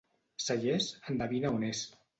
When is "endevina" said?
1.13-1.57